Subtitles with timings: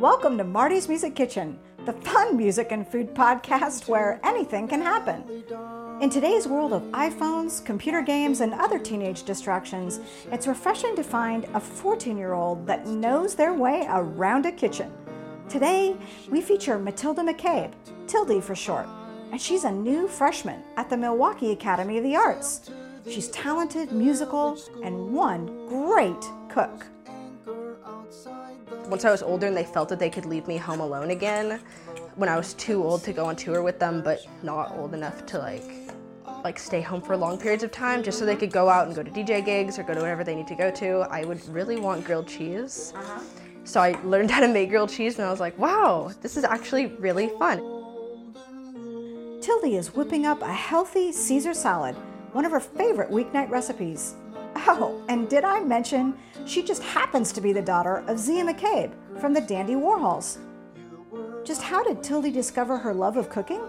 [0.00, 5.44] Welcome to Marty's Music Kitchen, the fun music and food podcast where anything can happen.
[6.00, 10.00] In today's world of iPhones, computer games, and other teenage distractions,
[10.32, 14.90] it's refreshing to find a 14 year old that knows their way around a kitchen.
[15.50, 15.94] Today,
[16.30, 17.74] we feature Matilda McCabe,
[18.06, 18.86] Tildy for short,
[19.32, 22.70] and she's a new freshman at the Milwaukie Academy of the Arts.
[23.04, 26.86] She's talented, musical, and one great cook.
[28.86, 31.60] Once I was older and they felt that they could leave me home alone again,
[32.16, 35.26] when I was too old to go on tour with them, but not old enough
[35.26, 35.64] to like
[36.44, 38.96] like stay home for long periods of time, just so they could go out and
[38.96, 41.46] go to DJ gigs or go to whatever they need to go to, I would
[41.48, 42.92] really want grilled cheese.
[42.96, 43.20] Uh-huh.
[43.64, 46.44] So I learned how to make grilled cheese, and I was like, wow, this is
[46.44, 47.58] actually really fun.
[49.40, 51.94] Tildy is whipping up a healthy Caesar salad,
[52.32, 54.14] one of her favorite weeknight recipes.
[54.66, 56.14] Oh, and did I mention
[56.46, 60.38] she just happens to be the daughter of Zia McCabe from the Dandy Warhols?
[61.44, 63.60] Just how did Tildy discover her love of cooking?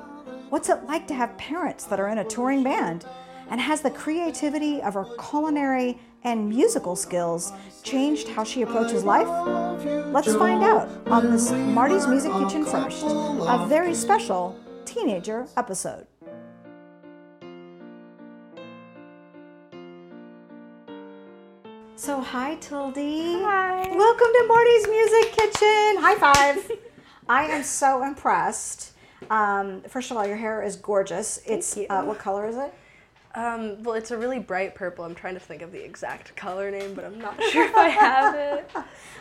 [0.50, 3.06] What's it like to have parents that are in a touring band?
[3.50, 7.52] And has the creativity of her culinary and musical skills
[7.84, 9.28] changed how she approaches life?
[10.14, 16.08] Let's find out on this Marty's Music Kitchen First, a very special teenager episode.
[22.02, 23.44] So, hi, Tildy.
[23.44, 23.88] Hi.
[23.96, 25.98] Welcome to Marty's Music Kitchen.
[26.02, 26.72] High five.
[27.30, 28.94] I am so impressed.
[29.30, 31.40] Um, first of all, your hair is gorgeous.
[31.46, 32.74] It's uh, what color is it?
[33.36, 35.06] Um, well, it's a really bright purple.
[35.06, 37.90] I'm trying to think of the exact color name, but I'm not sure if I
[37.90, 38.68] have it.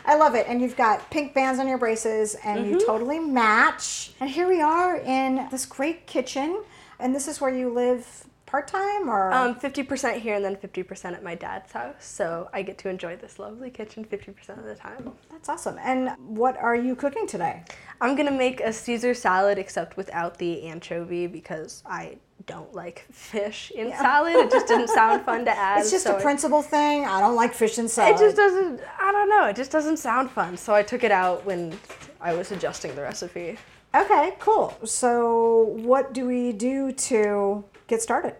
[0.03, 0.47] I love it.
[0.49, 2.69] And you've got pink bands on your braces, and Mm-hmm.
[2.79, 4.13] you totally match.
[4.19, 6.63] And here we are in this great kitchen.
[6.99, 11.15] And this is where you live part time, or Um, 50% here and then 50%
[11.15, 11.95] at my dad's house.
[11.99, 15.13] So I get to enjoy this lovely kitchen 50% of the time.
[15.31, 15.77] that's awesome.
[15.81, 17.63] And what are you cooking today?
[18.01, 23.71] I'm gonna make a Caesar salad except without the anchovy because I don't like fish
[23.73, 24.35] in salad.
[24.35, 25.79] It just didn't sound fun to add.
[25.79, 27.05] It's just so a principle thing.
[27.05, 28.15] I don't like fish in salad.
[28.15, 30.57] It just doesn't, I don't know, it just doesn't sound fun.
[30.57, 31.77] So I took it out when
[32.19, 33.57] I was adjusting the recipe.
[33.93, 34.77] Okay, cool.
[34.85, 38.35] So, what do we do to get started?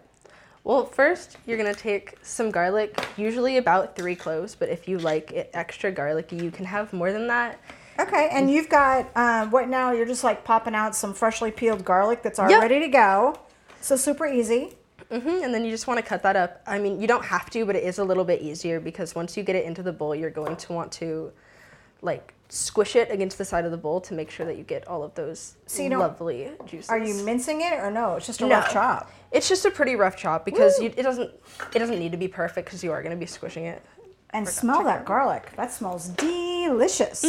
[0.64, 5.30] Well, first, you're gonna take some garlic, usually about three cloves, but if you like
[5.32, 7.60] it extra garlicky, you can have more than that.
[7.98, 9.92] Okay, and you've got um, what now?
[9.92, 12.60] You're just like popping out some freshly peeled garlic that's all Yep.
[12.62, 13.36] ready to go.
[13.80, 14.74] So super easy.
[15.10, 16.62] hmm and then you just want to cut that up.
[16.66, 19.36] I mean, you don't have to, but it is a little bit easier because once
[19.36, 21.32] you get it into the bowl, you're going to want to
[22.00, 24.86] like squish it against the side of the bowl to make sure that you get
[24.86, 26.90] all of those So lovely juices.
[26.90, 28.16] Are you mincing it or no?
[28.16, 28.56] It's just a No.
[28.56, 29.10] rough chop.
[29.30, 31.30] It's just a pretty rough chop because you, it doesn't
[31.74, 33.82] it doesn't need to be perfect because you are going to be squishing it.
[34.34, 35.50] And smell that garlic.
[35.56, 37.20] That smells delicious.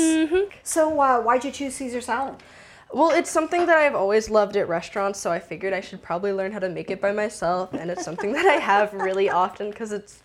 [0.63, 2.35] So uh, why'd you choose Caesar salad?
[2.93, 6.31] Well, it's something that I've always loved at restaurants, so I figured I should probably
[6.33, 9.69] learn how to make it by myself, and it's something that I have really often
[9.71, 10.21] because it's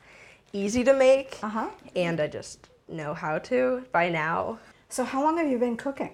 [0.53, 1.69] easy to make, Uh-huh.
[1.97, 4.59] and I just know how to by now.
[4.91, 6.11] So how long have you been cooking?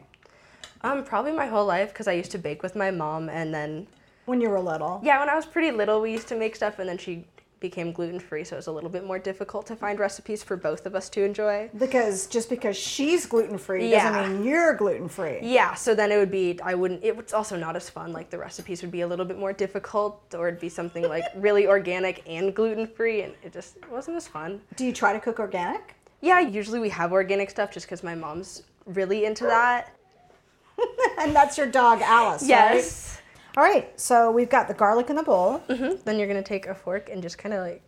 [0.83, 3.87] Um, probably my whole life because I used to bake with my mom, and then
[4.27, 5.01] When you were little.
[5.03, 7.25] yeah, when I was pretty little, we used to make stuff, and then she
[7.61, 10.55] became gluten free, so it was a little bit more difficult to find recipes for
[10.57, 11.71] both of us to enjoy.
[11.79, 14.13] Because just because she's gluten free Yeah.
[14.13, 15.39] doesn't mean you're gluten free.
[15.41, 18.13] Yeah, so then it would be I wouldn't it was also not as fun.
[18.13, 21.25] Like the recipes would be a little bit more difficult or it'd be something like
[21.37, 24.61] really organic and gluten free and it just wasn't as fun.
[24.77, 25.95] Do you try to cook organic?
[26.25, 29.93] Yeah, usually we have organic stuff just cuz my mom's really into that.
[31.19, 32.49] and that's your dog Alice, right?
[32.49, 33.21] Yes.
[33.57, 35.59] All right, so we've got the garlic in the bowl.
[35.69, 37.83] hmm Then you're going to take a fork and just kind of like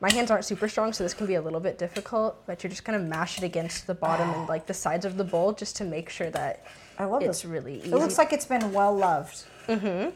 [0.00, 2.70] my hands aren't super strong, so this can be a little bit difficult, but you're
[2.70, 5.52] just going to mash it against the bottom and like the sides of the bowl
[5.52, 6.64] just to make sure that
[6.98, 7.44] I love it's this.
[7.46, 7.90] really easy.
[7.90, 9.44] It looks like it's been well loved.
[9.66, 10.10] Mm-hmm.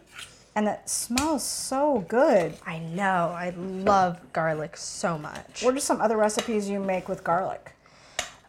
[0.58, 2.52] And it smells so good.
[2.66, 3.32] I know.
[3.32, 5.62] I love garlic so much.
[5.62, 7.76] What are some other recipes you make with garlic?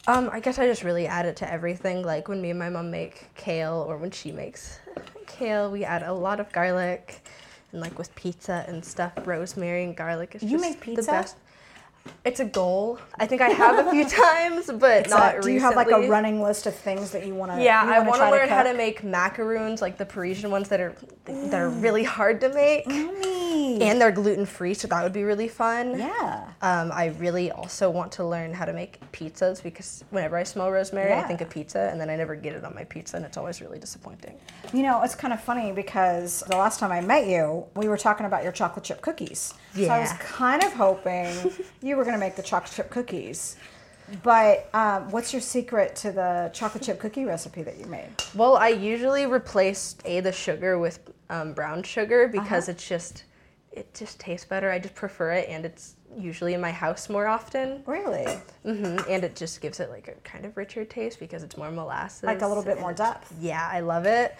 [0.08, 2.02] Um, I guess I just really add it to everything.
[2.02, 4.80] Like when me and my mom make kale, or when she makes
[5.28, 7.22] kale, we add a lot of garlic,
[7.74, 11.12] and like with pizza and stuff, rosemary and garlic is You just make the pizza?
[11.12, 11.36] best.
[12.26, 13.00] It's a goal.
[13.18, 16.42] I think I have a few times, but not Do you have like a running
[16.42, 17.62] list of things that you want to?
[17.64, 20.96] Yeah, I want to learn how to make macaroons, like the Parisian ones that are
[21.26, 23.82] that are really hard to make, Yummy.
[23.84, 25.98] and they're gluten free, so that would be really fun.
[26.00, 26.50] yeah.
[26.62, 30.72] Um, I really also want to learn how to make pizzas because whenever I smell
[30.72, 31.28] rosemary, I Yeah.
[31.28, 33.62] think of pizza, and then I never get it on my pizza, and it's always
[33.62, 34.36] really disappointing.
[34.74, 37.98] You know, it's kind of funny because the last time I met you, we were
[37.98, 39.54] talking about your chocolate chip cookies.
[39.76, 41.30] So I was kind of hoping
[41.82, 43.57] you were going to make the chocolate chip cookies.
[44.24, 48.07] But um, what's your secret to the chocolate chip cookie recipe that you made?
[48.34, 51.00] Well, I usually replace a the sugar with
[51.30, 52.72] um, brown sugar because Uh-huh.
[52.72, 53.25] it's just
[53.72, 54.72] it just tastes better.
[54.72, 57.84] I just prefer it, and it's usually in my house more often.
[57.86, 58.25] Really?
[58.66, 59.07] Mm-hmm.
[59.07, 62.24] And it just gives it like a kind of richer taste because it's more molasses.
[62.24, 63.31] Like a little bit more depth.
[63.40, 64.36] Yeah, I love it.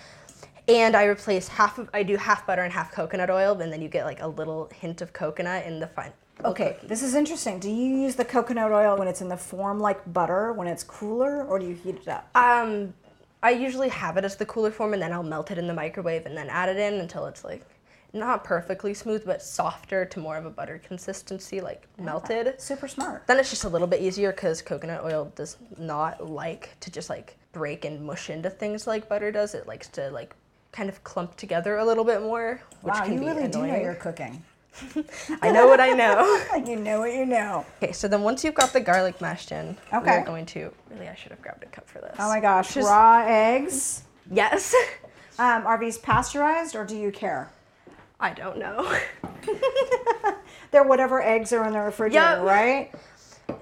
[0.68, 3.84] And I replace half of I do half butter and half coconut oil, and then
[3.84, 6.14] you get like a little hint of coconut in the final.
[6.46, 7.60] Okay, this is interesting.
[7.60, 10.84] Do you use the coconut oil when it's in the form like butter, when it's
[10.84, 12.30] cooler, or do you heat it up?
[12.36, 12.94] Um,
[13.44, 15.74] I usually have it as the cooler form, and then I'll melt it in the
[15.74, 17.66] microwave, and then add it in until it's like
[18.14, 22.60] not perfectly smooth, but softer to more of a butter consistency, like melted.
[22.60, 23.28] Super smart.
[23.28, 27.10] Then it's just a little bit easier because coconut oil does not like to just
[27.10, 29.54] like break and mush into things like butter does.
[29.54, 30.36] It likes to like
[30.72, 33.60] kind of clump together a little bit more, which wow, can you be really do
[33.60, 33.84] know annoying.
[33.84, 34.44] your cooking.
[35.42, 36.42] I know what I know.
[36.66, 37.66] you know what you know.
[37.82, 40.20] okay, so then once you've got the garlic mashed in, Okay.
[40.20, 42.16] we're going to really I should have grabbed a cup for this.
[42.20, 44.04] Oh my gosh, Just- raw eggs.
[44.32, 44.74] Yes.
[45.40, 47.50] Um, are these pasteurized or do you care?
[48.20, 48.94] I don't know.
[50.72, 52.44] They're whatever eggs are in the refrigerator, Yep.
[52.44, 52.92] right?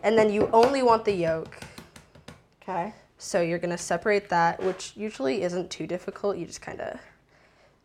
[0.01, 1.55] And then you only want the yolk.
[2.63, 2.93] Okay.
[3.19, 6.37] So you're gonna separate that, which usually isn't too difficult.
[6.37, 6.99] You just kind of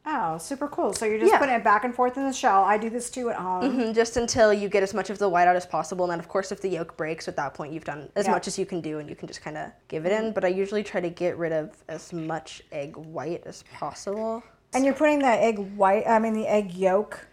[0.05, 0.93] Oh, super cool.
[0.93, 1.39] So you're just Yeah.
[1.39, 2.65] putting it back and forth in the shell.
[2.65, 3.63] I do this too at home.
[3.63, 6.05] Mm-hmm, just until you get as much of the white out as possible.
[6.05, 8.33] And then, of course, if the yolk breaks, at that point you've done as Yeah.
[8.33, 10.33] much as you can do, and you can just kind of give it in.
[10.33, 14.43] But I usually try to get rid of as much egg white as possible.
[14.75, 17.27] And you're putting the egg white, I mean the egg yolk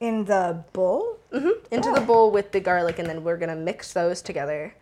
[0.00, 1.18] in the bowl?
[1.70, 4.74] into the bowl with the garlic, and then we're gonna mix those together.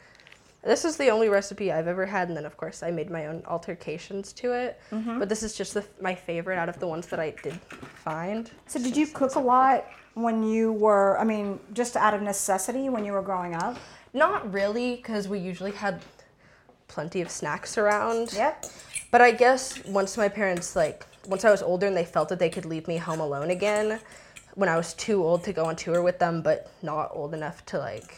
[0.62, 3.27] This is the only recipe I've ever had, and then of course I made my
[3.27, 4.81] own altercations to it.
[4.91, 5.19] Mm-hmm.
[5.19, 8.51] But this is just the, my favorite out of the ones that I did find.
[8.67, 12.89] So did you cook a lot when you were, I mean, just out of necessity
[12.91, 13.79] when you were growing up?
[14.12, 16.03] Not really, because we usually had
[16.89, 18.33] plenty of snacks around.
[18.35, 18.67] Yep.
[19.11, 22.39] But I guess once my parents like once I was older and they felt that
[22.39, 24.01] they could leave me home alone again,
[24.55, 27.65] when I was too old to go on tour with them, but not old enough
[27.67, 28.17] to like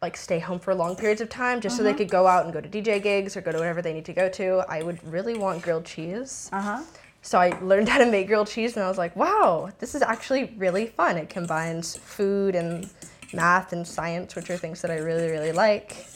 [0.00, 2.52] like stay home for long periods of time, just so they could go out and
[2.52, 5.02] go to DJ gigs or go to whatever they need to go to, I would
[5.10, 6.48] really want grilled cheese.
[6.52, 6.82] Uh-huh.
[7.22, 10.02] So I learned how to make grilled cheese, and I was like, wow, this is
[10.02, 11.16] actually really fun.
[11.16, 12.88] It combines food and
[13.32, 16.06] math and science, which are things that I really, really like,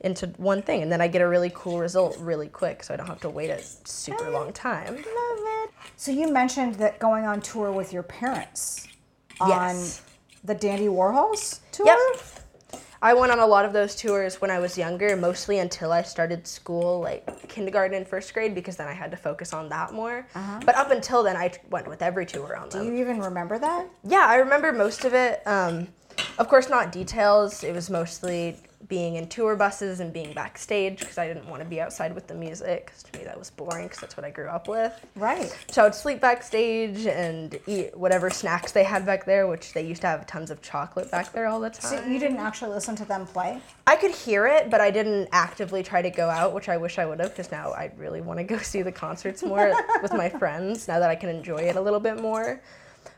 [0.00, 0.82] into one thing.
[0.82, 3.30] And then I get a really cool result really quick, so I don't have to
[3.30, 4.94] wait a super long time.
[4.94, 5.70] Love it.
[5.96, 8.88] So you mentioned that going on tour with your parents
[9.40, 10.02] on Yes.
[10.44, 11.86] the Dandy Warhols tour?
[11.86, 12.41] Yep.
[13.04, 16.02] I went on a lot of those tours when I was younger, mostly until I
[16.02, 19.92] started school, like kindergarten and first grade, because then I had to focus on that
[19.92, 20.24] more.
[20.64, 22.86] But up until then, I went with every tour on them.
[22.86, 23.88] Do you even remember that?
[24.04, 25.44] Yeah, I remember most of it.
[25.46, 25.88] Um,
[26.38, 27.64] of course, not details.
[27.64, 28.58] It was mostly
[28.88, 32.26] being in tour buses and being backstage because I didn't want to be outside with
[32.26, 34.92] the music because to me, that was boring because that's what I grew up with.
[35.16, 35.54] Right.
[35.70, 39.86] So I would sleep backstage and eat whatever snacks they had back there, which they
[39.86, 42.02] used to have tons of chocolate back there all the time.
[42.02, 43.60] So you didn't actually listen to them play?
[43.86, 46.98] I could hear it, but I didn't actively try to go out, which I wish
[46.98, 50.12] I would have, because now I really want to go see the concerts more with
[50.12, 52.60] my friends now that I can enjoy it a little bit more.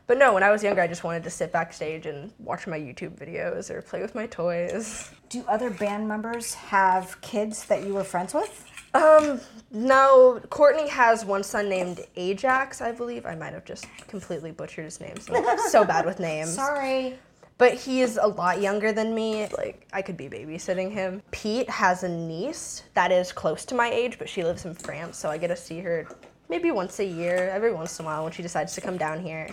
[0.07, 2.79] But no, when I was younger, I just wanted to sit backstage and watch my
[2.79, 5.11] YouTube videos or play with my toys.
[5.29, 8.65] Do other band members have kids that you were friends with?
[8.93, 9.41] Um,
[9.71, 13.25] no, Courtney has one son named Ajax, I believe.
[13.25, 15.19] I might have just completely butchered his name.
[15.19, 16.53] So so bad with names.
[16.53, 17.15] Sorry.
[17.57, 19.47] But he is a lot younger than me.
[19.57, 21.21] Like, I could be babysitting him.
[21.31, 25.17] Pete has a niece that is close to my age, but she lives in France,
[25.17, 26.07] so I get to see her
[26.49, 29.19] maybe once a year, every once in a while when she decides to come down
[29.21, 29.47] here,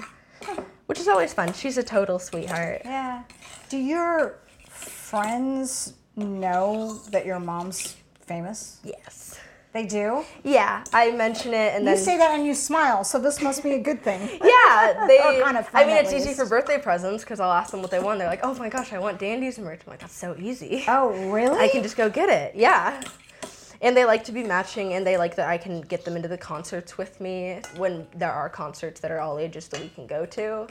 [0.86, 1.52] which is always fun.
[1.52, 2.82] She's a total sweetheart.
[2.84, 3.22] Yeah.
[3.68, 7.96] Do your friends know that your mom's
[8.26, 8.80] famous?
[8.84, 9.38] Yes.
[9.72, 10.22] They do?
[10.44, 11.96] Yeah, I mention it and You then.
[12.04, 14.20] say that and you smile, so this must be a good thing.
[14.44, 15.40] yeah, they.
[15.42, 17.98] Kind of I mean, it's easy for birthday presents because I'll ask them what they
[17.98, 18.18] want.
[18.18, 21.30] They're like, "Oh my gosh, I want Dandy's merch." I'm like, "That's so easy." Oh,
[21.30, 21.58] really?
[21.58, 22.54] I can just go get it.
[22.54, 23.00] Yeah.
[23.82, 26.28] And they like to be matching, and they like that I can get them into
[26.28, 30.06] the concerts with me when there are concerts that are all ages that we can
[30.06, 30.68] go to.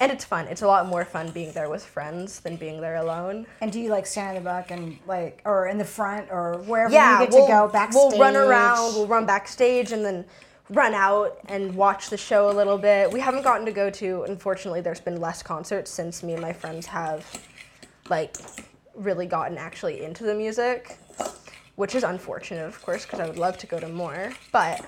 [0.00, 0.46] And it's fun.
[0.46, 3.46] It's a lot more fun being there with friends than being there alone.
[3.60, 6.62] And do you like stand in the back and like, or in the front, or
[6.66, 8.12] wherever Yeah, you get we'll, to go backstage?
[8.12, 10.24] we'll run around, we'll run backstage, and then
[10.70, 13.12] run out and watch the show a little bit.
[13.12, 16.54] We haven't gotten to go to, unfortunately, there's been less concerts since me and my
[16.54, 17.26] friends have,
[18.08, 18.36] like,
[18.94, 20.96] really gotten actually into the music,
[21.76, 24.32] which is unfortunate, of course, because I would love to go to more.
[24.52, 24.84] But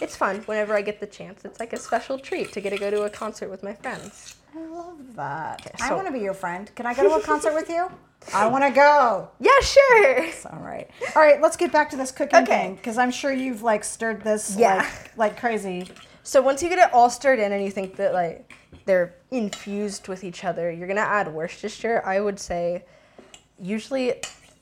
[0.00, 1.44] it's fun whenever I get the chance.
[1.44, 4.36] It's like a special treat to get to go to a concert with my friends.
[4.56, 5.70] I love that.
[5.80, 6.70] I so- want to be your friend.
[6.76, 7.90] Can I go to a concert with you?
[8.32, 9.28] I want to go.
[9.40, 10.26] Yeah, sure.
[10.50, 10.88] All right.
[11.14, 12.46] All right, let's get back to this cooking Okay.
[12.62, 14.76] thing because I'm sure you've like stirred this Yeah.
[14.76, 15.88] like, like crazy.
[16.22, 18.54] So once you get it all stirred in and you think that like
[18.86, 22.02] they're infused with each other, you're gonna add Worcestershire.
[22.06, 22.84] I would say
[23.58, 24.14] usually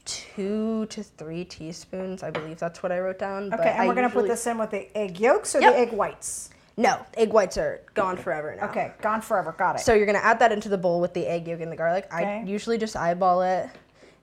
[0.05, 2.23] two to three teaspoons.
[2.23, 3.51] I believe that's what I wrote down.
[3.51, 5.73] but Okay, and we're going to put this in with the egg yolks or Yep.
[5.75, 6.51] the egg whites?
[6.77, 8.69] No, egg whites are gone forever now.
[8.71, 9.53] Okay, gone forever.
[9.53, 9.81] Got it.
[9.81, 12.07] So you're gonna add that into the bowl with the egg yolk and the garlic.
[12.11, 13.69] I usually just eyeball it,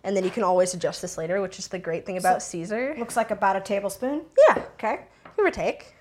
[0.04, 2.96] and then you can always adjust this later, which is the great thing about Caesar.
[2.98, 4.24] Looks like about a tablespoon.
[4.48, 5.02] Yeah, Okay.
[5.38, 5.94] give or take.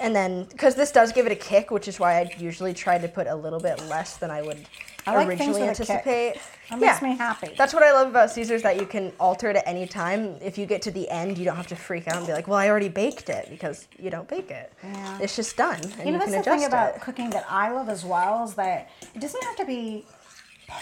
[0.00, 2.98] And then, because this does give it a kick, which is why I usually try
[2.98, 4.68] to put a little bit less than I would
[5.06, 6.40] I like things originally with a anticipate.
[6.70, 7.54] That makes me happy.
[7.58, 10.36] That's what I love about Caesars that you can alter it at any time.
[10.40, 12.48] If you get to the end, you don't have to freak out and be like,
[12.48, 14.72] "Well, I already baked it," because you don't bake it.
[14.82, 15.18] Yeah.
[15.20, 17.02] It's just done, and You you, know, that's can the adjust thing about it.
[17.02, 20.06] cooking that I love as well is that it doesn't have to be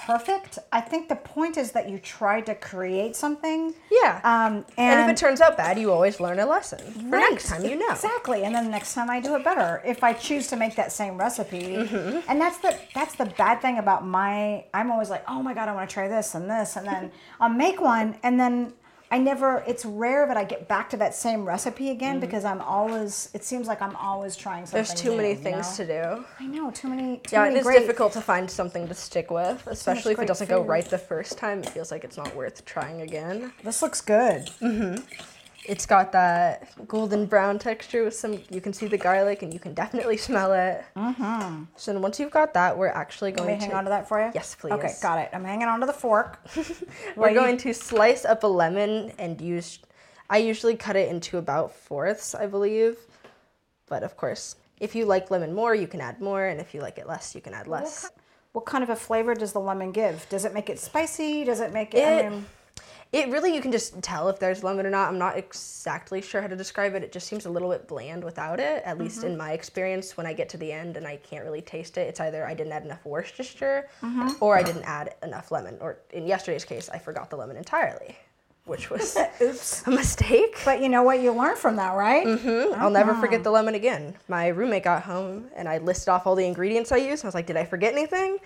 [0.07, 0.59] perfect.
[0.73, 3.75] I think the point is that you try to create something.
[3.91, 4.21] Yeah.
[4.25, 7.31] Um, and, and, if it turns out bad, you always learn a lesson for Right,
[7.31, 7.65] next time.
[7.65, 7.91] You know.
[7.91, 9.83] exactly, and then the next time I do it better.
[9.85, 13.79] If I choose to make that same recipe, and that's the that's the bad thing
[13.79, 14.65] about my.
[14.75, 17.11] I'm always like, oh my god, I want to try this and this, and then
[17.41, 18.73] I'll make one, and then
[19.13, 19.63] I never.
[19.67, 22.21] It's rare that I get back to that same recipe again mm-hmm.
[22.23, 23.29] because I'm always.
[23.35, 24.79] It seems like I'm always trying something.
[24.79, 25.85] There's too many new, you things know?
[25.85, 26.25] to do.
[26.41, 27.19] I know too many.
[27.19, 30.19] Too Yeah, many it is great, difficult to find something to stick with, especially if
[30.19, 31.59] it doesn't go right the first time.
[31.59, 33.53] It feels like it's not worth trying again.
[33.63, 34.47] This looks good.
[34.63, 35.03] Mm-hmm.
[35.65, 38.41] It's got that golden brown texture with some.
[38.51, 40.85] You can see the garlic, and you can definitely smell it.
[40.97, 41.65] Mm-hmm.
[41.77, 44.33] So then once you've got that, we're actually going hang on to that for you.
[44.35, 44.73] Yes, please.
[44.73, 45.31] Okay, got it.
[45.33, 46.41] I'm hanging on to the fork.
[47.17, 49.79] We're you- going to slice up a lemon and use.
[50.29, 52.97] I usually cut it into about fourths, I believe.
[53.87, 56.81] But of course, if you like lemon more, you can add more, and if you
[56.81, 58.11] like it less, you can add less.
[58.53, 60.29] What kind of a flavor does the lemon give?
[60.29, 61.45] Does it make it spicy?
[61.45, 62.25] Does it make it?
[62.25, 62.47] I mean,
[63.13, 65.09] It really, you can just tell if there's lemon or not.
[65.09, 67.03] I'm not exactly sure how to describe it.
[67.03, 69.29] It just seems a little bit bland without it, at least mm-hmm.
[69.29, 70.17] in my experience.
[70.17, 72.55] When I get to the end and I can't really taste it, it's either I
[72.55, 74.43] didn't add enough Worcestershire mm-hmm.
[74.43, 75.77] or I didn't add enough lemon.
[75.83, 78.17] Or in yesterday's case, I forgot the lemon entirely,
[78.65, 79.83] which was oops.
[79.87, 80.57] a mistake.
[80.65, 81.21] But you know what?
[81.21, 82.27] You learn from that, right?
[82.27, 82.81] Mm-hmm.
[82.81, 83.45] I'll never forget uh-huh.
[83.45, 84.15] the lemon again.
[84.29, 87.27] My roommate got home and I listed off all the ingredients I used.
[87.27, 88.39] I was like, did I forget anything?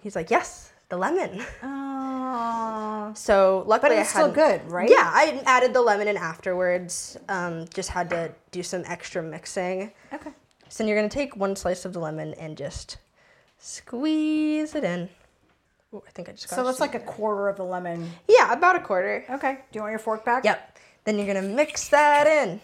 [0.00, 1.44] He's like, yes, the lemon.
[1.62, 1.70] Oh.
[3.14, 4.90] So luckily, But I it's still good, right?
[4.90, 7.16] Yeah, I added the lemon in afterwards.
[7.28, 9.92] Um, just had to do some extra mixing.
[10.12, 10.30] Okay.
[10.68, 12.96] So then you're gonna take one slice of the lemon and just
[13.58, 15.08] squeeze it in.
[15.92, 16.56] Ooh, I think I just got.
[16.56, 18.10] So that's like a quarter of the lemon.
[18.26, 19.24] yeah, about a quarter.
[19.30, 19.58] Okay.
[19.70, 20.44] Do you want your fork back?
[20.44, 20.78] Yep.
[21.04, 22.60] Then you're gonna mix that in.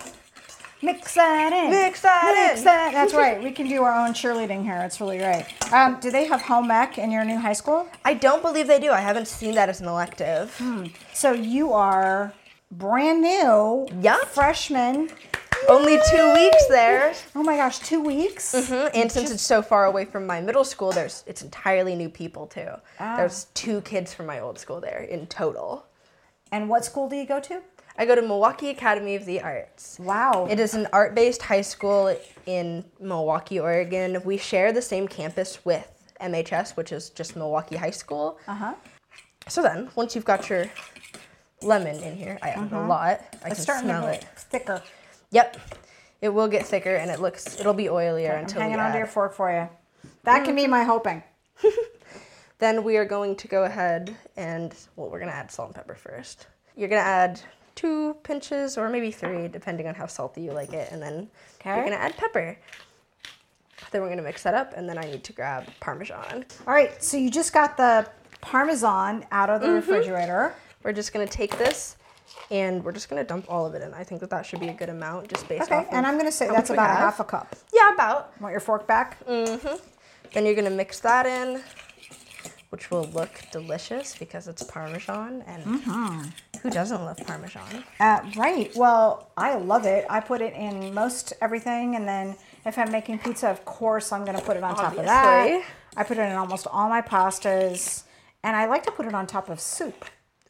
[0.83, 1.71] Mix that in.
[1.71, 2.65] Mix that Mix in.
[2.65, 2.93] that.
[2.93, 3.43] That's right.
[3.43, 4.81] We can do our own cheerleading here.
[4.83, 5.45] It's really great.
[5.73, 7.87] Um, do they have home ec in your new high school?
[8.05, 8.91] I don't believe they do.
[8.91, 10.57] I haven't seen that as an elective.
[10.59, 10.87] Hmm.
[11.13, 12.33] So you are
[12.73, 13.89] brand new.
[14.01, 14.27] Yup.
[14.29, 15.11] Freshman.
[15.69, 17.13] Only two weeks there.
[17.37, 18.55] Oh my gosh, two weeks.
[18.55, 22.09] Mhm, And since it's so far away from my middle school, there's it's entirely new
[22.09, 22.69] people too.
[22.99, 23.17] Ah.
[23.19, 25.85] There's two kids from my old school there in total.
[26.51, 27.61] And what school do you go to?
[27.97, 29.99] I go to Milwaukie Academy of the Arts.
[29.99, 30.47] Wow.
[30.49, 32.17] It is an art-based high school
[32.47, 34.21] in Milwaukie, Oregon.
[34.25, 38.39] We share the same campus with MHS, which is just Milwaukie High School.
[38.47, 38.75] Uh huh.
[39.49, 40.67] So then, once you've got your
[41.63, 43.21] lemon in here, I added a lot.
[43.45, 43.49] I.
[43.49, 44.21] It's can starting smell to it.
[44.21, 44.83] get thicker.
[45.33, 45.57] Yep,
[46.21, 49.33] it will get thicker, and it looks it'll be oilier I'm hanging onto your fork
[49.33, 49.69] for you.
[50.25, 51.23] That can be my hoping.
[52.61, 55.95] Then we are going to go ahead and well, we're gonna add salt and pepper
[55.95, 56.47] first.
[56.77, 57.41] You're gonna add
[57.81, 61.29] two pinches or maybe three, depending on how salty you like it, and then
[61.65, 62.57] you're gonna add pepper.
[63.91, 66.45] Then we're gonna mix that up, and then I need to grab Parmesan.
[66.67, 68.07] All right, so you just got the
[68.43, 69.77] Parmesan out of the Mm-hmm.
[69.77, 70.55] refrigerator.
[70.83, 71.97] We're just gonna take this,
[72.51, 73.93] and we're just gonna dump all of it in.
[73.95, 75.87] I think that that should be a good amount, just based Okay, off.
[75.91, 77.57] and of I'm going to say that's about a half a cup.
[77.73, 78.39] Yeah, about.
[78.41, 79.17] Want your fork back?
[79.27, 81.61] Then you're gonna mix that in,
[82.71, 86.29] which will look delicious because it's Parmesan, and Mm-hmm.
[86.63, 87.85] Who doesn't love Parmesan?
[87.99, 88.71] Uh, right.
[88.77, 90.07] Well, I love it.
[90.11, 92.37] I put it in most everything, and then
[92.67, 95.65] if I'm making pizza, of course, I'm going to put it on top of that.
[95.97, 98.05] I put it in almost all my pastas,
[98.43, 100.05] and I like to put it on top of soup.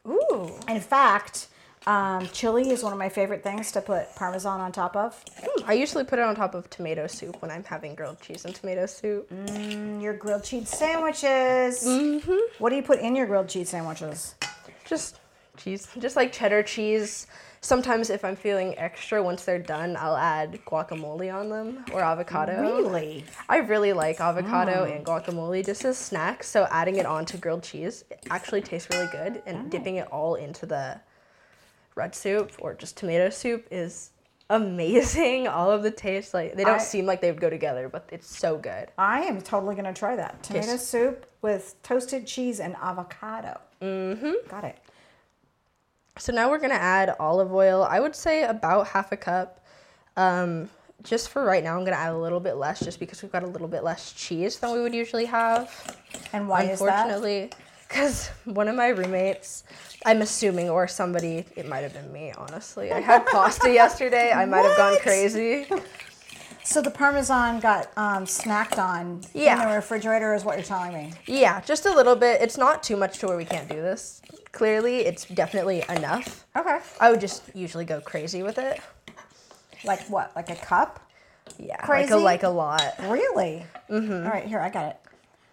[0.07, 0.51] Ooh.
[0.67, 1.47] In fact,
[1.87, 5.23] um, chili is one of my favorite things to put Parmesan on top of.
[5.41, 8.45] Hmm, I usually put it on top of tomato soup when I'm having grilled cheese
[8.45, 9.31] and tomato soup.
[9.31, 11.83] And your grilled cheese sandwiches.
[11.83, 12.37] Mm-hmm.
[12.59, 14.35] What do you put in your grilled cheese sandwiches?
[14.85, 15.20] Just
[15.63, 17.27] cheese, just like cheddar cheese,
[17.63, 22.59] Sometimes if I'm feeling extra, once they're done, I'll add guacamole on them or avocado.
[22.59, 23.23] Really?
[23.47, 26.49] I really like avocado and guacamole just as snacks.
[26.49, 30.33] So adding it onto grilled cheese it actually tastes really good, and dipping it all
[30.35, 30.99] into the
[31.93, 34.09] red soup or just tomato soup is
[34.49, 35.47] amazing.
[35.57, 38.09] All of the taste, like they don't I- seem like they would go together, but
[38.11, 38.87] it's so good.
[38.97, 40.41] I am totally going to try that.
[40.41, 40.87] Tomato Yes.
[40.87, 43.59] soup with toasted cheese and avocado.
[43.81, 44.33] Mm-hmm.
[44.49, 44.77] Got it.
[46.17, 47.83] So now we're gonna add olive oil.
[47.89, 49.63] I would say about half a cup.
[50.17, 50.69] Um,
[51.03, 53.43] just for right now, I'm gonna add a little bit less, just because we've got
[53.43, 55.97] a little bit less cheese than we would usually have.
[56.33, 57.07] And why is that?
[57.07, 57.51] Unfortunately,
[57.87, 59.63] because one of my roommates,
[60.05, 62.91] I'm assuming, or somebody, it might have been me, honestly.
[62.91, 64.31] I had pasta yesterday.
[64.31, 65.65] I might have gone crazy.
[66.63, 71.11] So the parmesan got um, snacked on in the refrigerator, is what you're telling me.
[71.25, 72.41] Yeah, just a little bit.
[72.41, 74.21] It's not too much to where we can't do this.
[74.51, 76.45] Clearly, it's definitely enough.
[76.55, 76.79] Okay.
[76.99, 78.79] I would just usually go crazy with it.
[79.83, 80.31] Like what?
[80.35, 80.99] Like a cup?
[81.57, 82.13] Yeah, Crazy?
[82.13, 82.93] like a like a lot.
[83.09, 83.65] Really?
[83.89, 84.13] Mm-hmm.
[84.25, 84.97] All right, here I got it.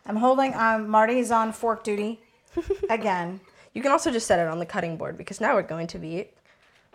[0.07, 0.55] I'm holding.
[0.55, 2.21] Um, Marty's on fork duty
[2.91, 3.41] again.
[3.75, 5.99] You can also just set it on the cutting board because now we're going to
[5.99, 6.29] be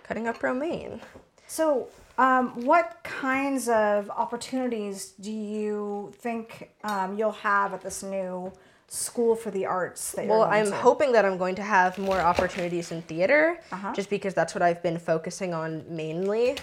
[0.04, 1.00] cutting up romaine.
[1.48, 8.52] So, um, what kinds of opportunities do you think um, you'll have at this new
[8.88, 10.76] school for the arts that you're Well, I'm to?
[10.76, 13.94] hoping that I'm going to have more opportunities in theater, Uh-huh.
[13.94, 16.58] just because that's what I've been focusing on mainly.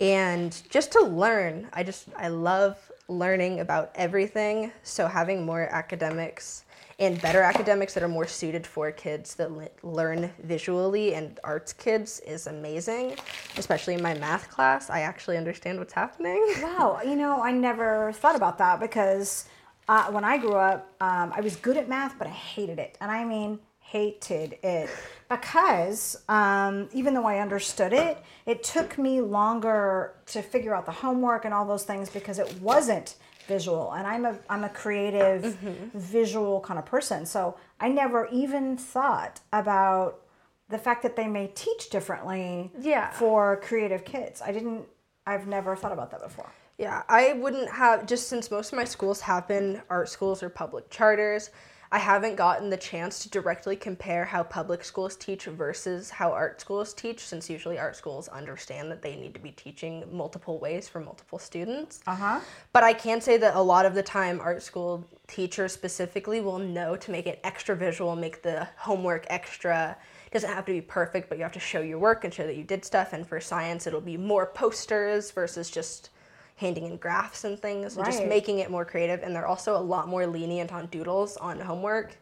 [0.00, 4.72] And just to learn, I just, I love learning about everything.
[4.82, 6.64] So having more academics
[7.00, 11.72] and better academics that are more suited for kids that le- learn visually and arts
[11.72, 13.16] kids is amazing,
[13.56, 14.90] especially in my math class.
[14.90, 16.54] I actually understand what's happening.
[16.60, 19.46] Wow, you know, I never thought about that because
[19.88, 22.98] uh, when I grew up, um, I was good at math, but I hated it.
[23.00, 24.90] And I mean, hated it.
[25.28, 30.92] Because um, even though I understood it, it took me longer to figure out the
[30.92, 33.16] homework and all those things because it wasn't
[33.46, 33.92] visual.
[33.92, 35.98] And I'm a, I'm a creative, mm-hmm.
[35.98, 37.26] visual kind of person.
[37.26, 40.20] So I never even thought about
[40.68, 43.10] the fact that they may teach differently Yeah.
[43.10, 44.40] for creative kids.
[44.40, 44.86] I didn't,
[45.26, 46.50] I've never thought about that before.
[46.78, 50.48] Yeah, I wouldn't have, just since most of my schools have been art schools or
[50.48, 51.50] public charters,
[51.92, 56.60] I haven't gotten the chance to directly compare how public schools teach versus how art
[56.60, 60.88] schools teach, since usually art schools understand that they need to be teaching multiple ways
[60.88, 62.00] for multiple students.
[62.06, 62.40] Uh huh.
[62.72, 66.60] But I can say that a lot of the time, art school teachers specifically will
[66.60, 69.96] know to make it extra visual, make the homework extra.
[70.26, 72.46] It doesn't have to be perfect, but you have to show your work and show
[72.46, 73.12] that you did stuff.
[73.12, 76.10] And for science, it'll be more posters versus just
[76.56, 79.22] handing in graphs and things, and just making it more creative.
[79.22, 82.16] And they're also a lot more lenient on doodles on homework.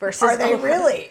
[0.00, 1.10] Versus Are they really?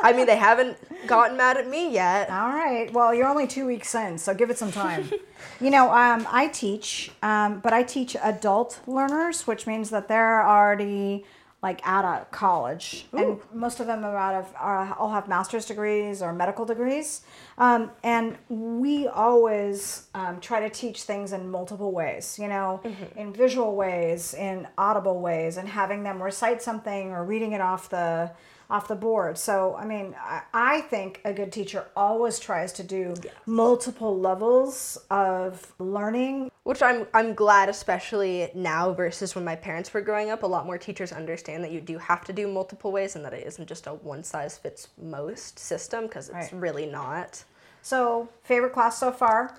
[0.00, 2.30] I mean, they haven't gotten mad at me yet.
[2.30, 2.90] All right.
[2.90, 5.10] Well, you're only two weeks in, so give it some time.
[5.60, 10.46] you know, um, I teach, um, but I teach adult learners, which means that they're
[10.46, 11.26] already
[11.66, 15.66] like out of college, and most of them are out of are, all have master's
[15.66, 17.22] degrees or medical degrees.
[17.58, 22.38] Um, and we always um, try to teach things in multiple ways.
[22.38, 22.80] You know,
[23.16, 27.88] in visual ways, in audible ways, and having them recite something or reading it off
[27.88, 28.30] the
[28.68, 29.38] off the board.
[29.38, 33.14] So, I mean, I, I think a good teacher always tries to do
[33.46, 36.50] multiple levels of learning.
[36.64, 40.42] Which I'm I'm glad, especially now versus when my parents were growing up.
[40.42, 43.32] A lot more teachers understand that you do have to do multiple ways, and that
[43.32, 46.60] it isn't just a one size fits most system because it's Right.
[46.60, 47.44] really not.
[47.82, 49.56] So, favorite class so far?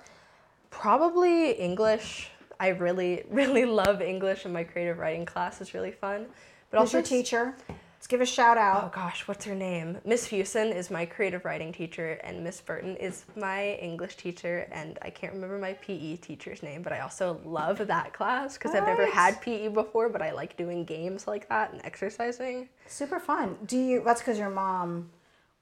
[0.70, 2.30] Probably English.
[2.60, 6.26] I really really love English, and my creative writing class is really fun.
[6.70, 7.54] But Who's your it's- teacher?
[7.98, 8.84] Let's give a shout out.
[8.84, 9.98] Oh gosh, what's her name?
[10.04, 15.00] Miss Fusen is my creative writing teacher, and Miss Burton is my English teacher, and
[15.02, 18.86] I can't remember my PE teacher's name, but I also love that class because I've
[18.86, 22.68] never had PE before, but I like doing games like that and exercising.
[22.86, 23.58] Super fun.
[23.66, 24.02] Do you?
[24.04, 25.10] That's because your mom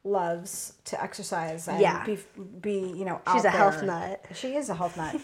[0.06, 2.04] loves to exercise and Yeah.
[2.04, 2.18] be,
[2.60, 4.24] be you know She's a health nut.
[4.34, 5.14] She is a health nut.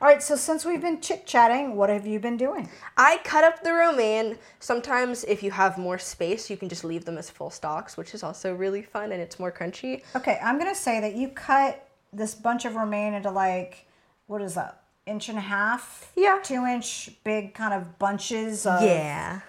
[0.00, 0.22] All right.
[0.22, 2.68] So since we've been chit chatting, what have you been doing?
[2.96, 4.38] I cut up the romaine.
[4.58, 8.14] Sometimes, if you have more space, you can just leave them as full stalks, which
[8.14, 10.02] is also really fun and it's more crunchy.
[10.16, 13.86] Okay, I'm gonna say that you cut this bunch of romaine into like
[14.26, 14.82] what is that?
[15.06, 16.12] Inch and a half?
[16.16, 16.38] Yeah.
[16.42, 19.40] Two inch big kind of bunches of Yeah.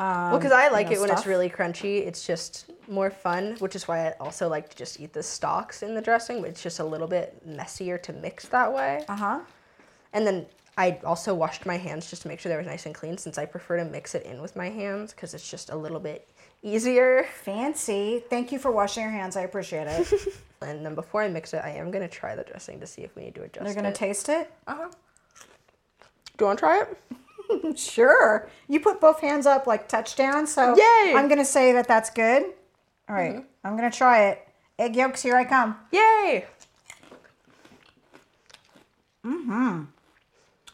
[0.00, 2.06] Well, because I like know, it when it's really crunchy.
[2.06, 5.82] It's just more fun, which is why I also like to just eat the stalks
[5.82, 6.40] in the dressing.
[6.40, 9.04] But it's just a little bit messier to mix that way.
[9.08, 9.40] Uh-huh.
[10.12, 10.46] And then
[10.78, 13.36] I also washed my hands just to make sure they were nice and clean, since
[13.38, 16.26] I prefer to mix it in with my hands because it's just a little bit
[16.62, 17.26] easier.
[17.42, 18.22] Fancy.
[18.30, 19.36] Thank you for washing your hands.
[19.36, 20.12] I appreciate it.
[20.62, 23.16] And then before I mix it, I am gonna try the dressing to see if
[23.16, 23.94] we need to adjust They're gonna it.
[23.94, 24.52] taste it.
[24.66, 24.88] uh-huh.
[26.36, 26.98] Do you want to try it?
[27.76, 28.48] Sure.
[28.68, 30.46] You put both hands up like touchdown.
[30.46, 31.14] So Yay!
[31.14, 32.44] I'm gonna say that that's good.
[33.08, 34.46] All right, I'm gonna try it.
[34.78, 35.76] Egg yolks, here I come.
[35.92, 36.46] Yay!
[39.24, 39.82] Mm hmm.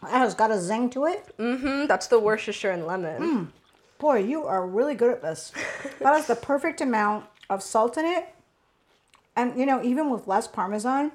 [0.03, 1.37] That has got a zing to it.
[1.39, 1.87] Mm, hmm.
[1.87, 3.53] that's the Worcestershire and lemon.
[3.99, 5.53] Boy, you are really good at this.
[6.01, 8.29] that is the perfect amount of salt in it.
[9.35, 11.13] And you know, even with less parmesan,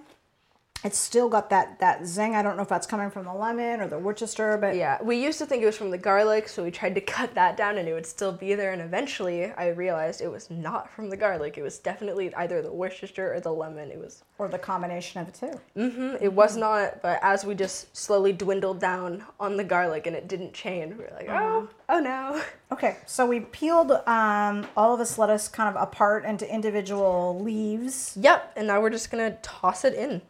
[0.84, 2.36] it's still got that that zing.
[2.36, 5.16] I don't know if that's coming from the lemon or the Worcester, but Yeah, we
[5.24, 7.78] used to think it was from the garlic, so we tried to cut that down
[7.78, 8.72] and it would still be there.
[8.72, 11.58] And eventually I realized it was not from the garlic.
[11.58, 13.92] It was definitely either the Worcestershire or the lemon.
[13.92, 15.60] It was, or the combination of the two.
[15.78, 20.16] mm, it was not, but as we just slowly dwindled down on the garlic and
[20.16, 22.42] it didn't change, we were like, oh, oh no.
[22.72, 28.16] Okay, so we peeled um, all of this lettuce kind of apart into individual leaves.
[28.20, 30.22] Yep, and now we're just gonna toss it in.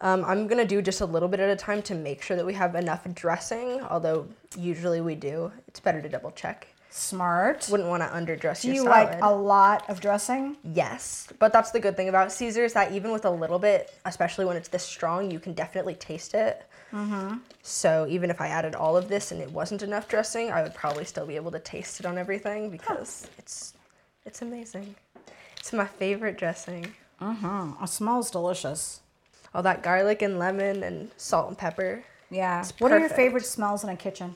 [0.00, 2.46] Um, I'm gonna do just a little bit at a time to make sure that
[2.46, 5.50] we have enough dressing, although usually we do.
[5.66, 6.68] It's better to double check.
[6.90, 7.68] Smart.
[7.70, 9.10] Wouldn't want to underdress Do your you salad.
[9.10, 10.56] like a lot of dressing?
[10.64, 13.92] Yes, but that's the good thing about Caesar is that even with a little bit,
[14.04, 16.64] especially when it's this strong, you can definitely taste it.
[16.92, 17.38] Mm-hmm.
[17.62, 20.74] So even if I added all of this and it wasn't enough dressing, I would
[20.74, 23.74] probably still be able to taste it on everything because it's
[24.24, 24.94] it's amazing.
[25.58, 26.94] It's my favorite dressing.
[27.20, 27.82] Mm-hmm.
[27.84, 29.00] It smells delicious.
[29.54, 32.04] All that garlic and lemon and salt and pepper.
[32.30, 32.64] Yeah.
[32.78, 34.34] What are your favorite smells in a kitchen?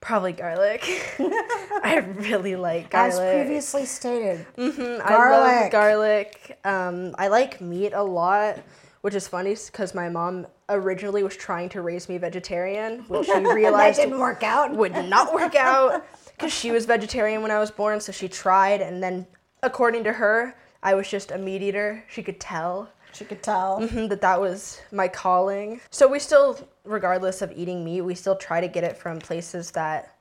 [0.00, 0.84] Probably garlic.
[1.18, 3.14] I really like garlic.
[3.14, 4.46] As previously stated.
[4.56, 5.72] Mm, I love Garlic.
[5.72, 6.58] garlic.
[6.64, 8.60] Um, I like meat a lot,
[9.00, 13.32] which is funny because my mom originally was trying to raise me vegetarian, which she
[13.40, 14.72] that realized didn't work out.
[14.72, 18.00] would not work out because she was vegetarian when I was born.
[18.00, 19.26] So she tried, and then
[19.64, 22.04] according to her, I was just a meat eater.
[22.08, 23.80] She could tell She could tell.
[23.80, 25.80] mhm, that that was my calling.
[25.90, 29.70] So we still, regardless of eating meat, we still try to get it from places
[29.72, 30.14] that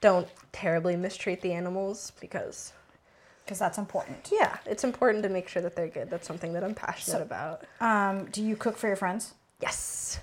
[0.00, 2.72] don't terribly mistreat the animals because
[3.44, 4.28] Because that's important.
[4.32, 6.10] yeah, it's important to make sure that they're good.
[6.10, 7.64] That's something that I'm passionate about.
[7.80, 9.34] Um, do you cook for your friends?
[9.60, 10.18] Yes.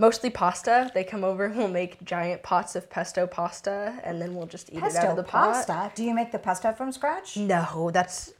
[0.00, 0.90] Mostly pasta.
[0.94, 4.70] They come over and we'll make giant pots of pesto pasta and then we'll just
[4.72, 5.66] eat it out of the pot.
[5.66, 5.90] pasta.
[5.94, 7.36] Do you make the pesto from scratch?
[7.36, 8.32] No, that's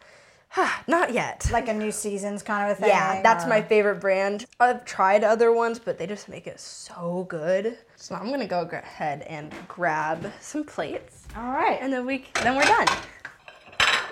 [0.89, 1.49] not yet.
[1.53, 2.91] Like a new seasons kind of a thing?
[2.91, 4.47] yeah, that's or- my favorite brand.
[4.61, 7.79] I've tried other ones, but they just make it so good.
[7.97, 11.79] So I'm gonna go ahead and grab some plates, All right.
[11.81, 12.87] and then we then we're done.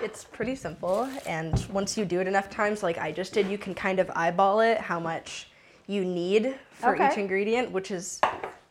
[0.01, 3.57] It's pretty simple, and once you do it enough times, like I just did, you
[3.57, 5.49] can kind of eyeball it how much
[5.87, 7.07] you need for Okay.
[7.11, 8.21] each ingredient, which is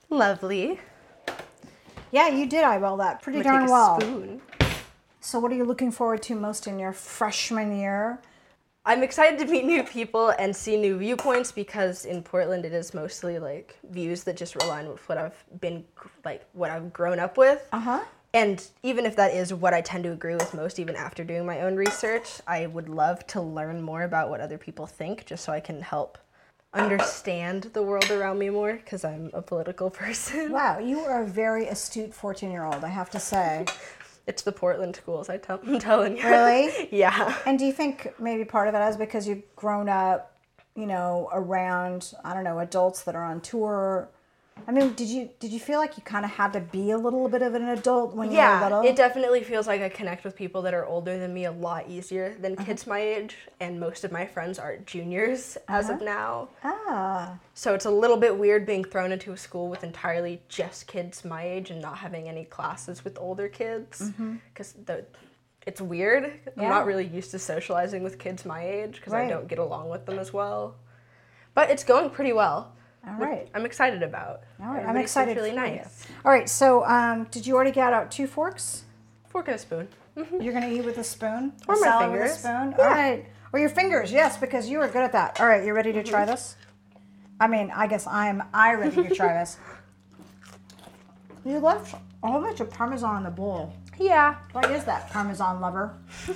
[0.08, 0.78] lovely.
[2.12, 4.00] Yeah, you did eyeball that pretty darn well.
[4.00, 4.40] spoon.
[5.26, 8.20] So, what are you looking forward to most in your freshman year?
[8.84, 12.94] I'm excited to meet new people and see new viewpoints because in Portland it is
[12.94, 15.82] mostly like views that just align with what I've been
[16.24, 17.66] like what I've grown up with.
[17.72, 18.04] Uh huh.
[18.34, 21.44] And even if that is what I tend to agree with most, even after doing
[21.44, 25.44] my own research, I would love to learn more about what other people think just
[25.44, 26.18] so I can help
[26.72, 30.52] understand the world around me more because I'm a political person.
[30.52, 33.66] Wow, you are a very astute 14 year old, I have to say.
[34.26, 36.24] It's the Portland schools, I tell, I'm telling you.
[36.24, 36.88] Really?
[36.92, 37.36] yeah.
[37.46, 40.36] And do you think maybe part of it is because you've grown up,
[40.74, 44.10] you know, around, I don't know, adults that are on tour?
[44.68, 46.98] I mean, did you did you feel like you kind of had to be a
[46.98, 48.82] little bit of an adult when you were little?
[48.82, 51.52] Yeah, it definitely feels like I connect with people that are older than me a
[51.52, 52.64] lot easier than Uh-huh.
[52.64, 55.94] kids my age, and most of my friends are juniors as Uh-huh.
[55.94, 56.48] of now.
[56.64, 60.88] ah, So it's a little bit weird being thrown into a school with entirely just
[60.88, 64.10] kids my age and not having any classes with older kids
[64.52, 65.04] because the
[65.64, 66.24] it's weird.
[66.24, 66.68] I'm Mm-hmm.
[66.70, 70.06] Not really used to socializing with kids my age because I don't get along with
[70.06, 70.74] them as well.
[71.54, 72.72] But it's going pretty well.
[73.06, 73.48] All right.
[73.54, 74.42] I'm excited about.
[74.60, 75.76] All right, I'm Everybody seems excited Really for you.
[75.76, 76.06] nice.
[76.24, 78.84] All right, so um, did you already get out two forks?
[79.28, 79.88] Fork and a spoon.
[80.40, 81.52] You're gonna eat with a spoon?
[81.68, 82.38] Or a my salad with a fingers.
[82.38, 82.74] spoon?
[82.78, 82.84] Yeah.
[82.84, 83.26] All right.
[83.52, 85.40] Or your fingers, yes, because you are good at that.
[85.40, 86.30] All right, you ready to try Mm-hmm.
[86.32, 86.56] this?
[87.38, 89.58] I mean, I guess I'm I ready to try this.
[91.44, 93.72] You left a whole bunch of Parmesan in the bowl.
[93.98, 94.36] Yeah.
[94.52, 95.94] Why is that, Parmesan lover?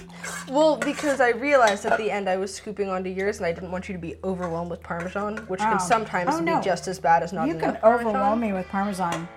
[0.49, 3.70] Well, because I realized at the end I was scooping onto yours, and I didn't
[3.70, 5.64] want you to be overwhelmed with Parmesan, which Oh.
[5.64, 6.59] can sometimes Oh, no.
[6.59, 8.07] be just as bad as not You enough can Parmesan.
[8.09, 9.29] overwhelm me with Parmesan.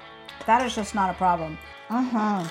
[0.47, 1.57] That is just not a problem.
[1.91, 2.43] Uh-huh.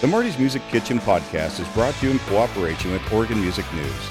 [0.00, 4.08] The Marty's Music Kitchen podcast is brought to you in cooperation with Oregon Music News.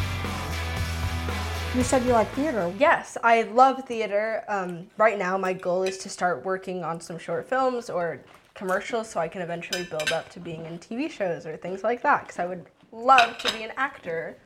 [1.76, 2.74] You said you like theater.
[2.80, 4.44] Yes, I love theater.
[4.48, 8.22] Um, right now, my goal is to start working on some short films or
[8.58, 12.02] commercials so I can eventually build up to being in TV shows or things like
[12.02, 14.38] that because I would love to be an actor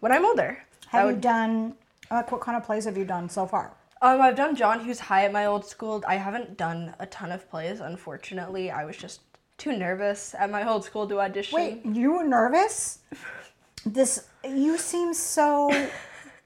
[0.00, 0.62] when I'm older.
[0.88, 1.74] Have you done,
[2.10, 3.74] like, what kind of plays have you done so far?
[4.02, 6.04] Um, I've done John Hughes High at my old school.
[6.06, 8.70] I haven't done a ton of plays, unfortunately.
[8.70, 9.20] I was just
[9.58, 11.56] too nervous at my old school to audition.
[11.56, 13.00] Wait, you were nervous?
[13.84, 15.70] This, you seem so,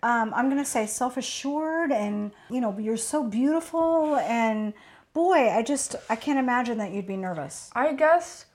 [0.03, 4.17] um, I'm to say self assured and, you know, you're so beautiful.
[4.17, 4.73] And
[5.13, 7.71] boy, I just, I can't imagine that you'd be nervous.
[7.75, 8.47] I guess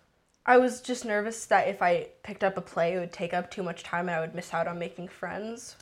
[0.45, 3.49] I was just nervous that if I picked up a play, it would take up
[3.49, 5.75] too much time and I would miss out on making friends.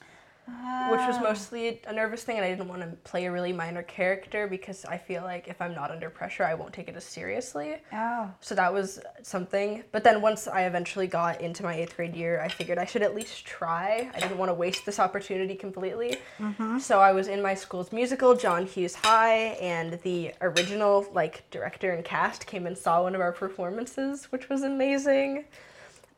[0.46, 1.24] Which was ah.
[1.24, 4.84] mostly a nervous thing, and I didn't want to play a really minor character because
[4.84, 7.78] I feel like if I'm not under pressure, I won't take it as seriously.
[7.94, 8.30] Oh.
[8.42, 9.84] So that was something.
[9.94, 13.04] But then once I eventually got into my eighth grade year, I figured I should
[13.04, 14.10] at least try.
[14.14, 16.18] I didn't want to waste this opportunity completely.
[16.40, 16.80] Mm-hmm.
[16.80, 21.92] So I was in my school's musical, John Hughes High, and the original like director
[21.92, 25.46] and cast came and saw one of our performances, which was amazing.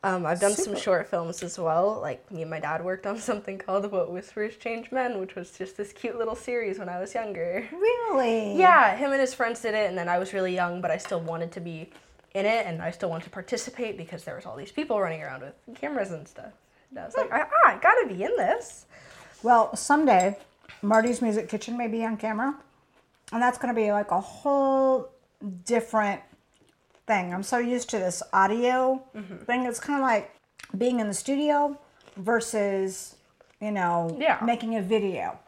[0.06, 1.98] Um, I've done some short films as well.
[2.00, 5.50] Like me and my dad worked on something called What Whispers Change Men, which was
[5.50, 7.68] just this cute little series when I was younger.
[7.72, 8.56] Really?
[8.56, 10.96] Yeah, him and his friends did it, and then I was really young, but I
[10.96, 11.90] still wanted to be
[12.34, 15.22] in it, and I still wanted to participate because there was all these people running
[15.22, 16.52] around with cameras and stuff.
[16.90, 18.86] And I was like, ah, I gotta be in this.
[19.42, 20.38] Well, someday,
[20.82, 22.54] Marty's Music Kitchen may be on camera,
[23.32, 25.08] and that's to be like a whole
[25.64, 26.20] different
[27.06, 27.32] thing.
[27.32, 29.02] I'm so used to this audio
[29.46, 29.64] thing.
[29.66, 30.34] It's kind of like
[30.76, 31.78] being in the studio
[32.16, 33.16] versus,
[33.60, 34.38] you know, Yeah.
[34.44, 35.38] making a video,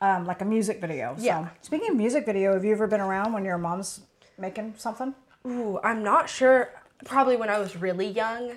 [0.00, 1.14] um, like a music video.
[1.18, 1.44] Yeah.
[1.44, 4.00] So, speaking of music video, have you ever been around when your mom's
[4.38, 5.14] making something?
[5.46, 6.70] Ooh, I'm not sure.
[7.04, 8.52] Probably when I was really young.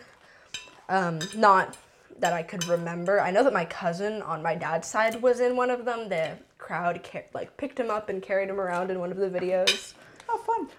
[0.88, 1.78] Um, not
[2.20, 3.20] that I could remember.
[3.20, 6.08] I know that my cousin on my dad's side was in one of them.
[6.10, 9.30] The crowd ca- like picked him up and carried him around in one of the
[9.30, 9.94] videos.
[10.30, 10.70] Oh, fun.